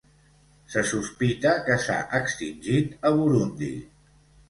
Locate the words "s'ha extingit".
1.85-2.99